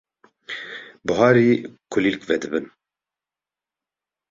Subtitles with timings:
[1.05, 1.47] Buharî
[1.91, 2.65] kulîlk vedibin.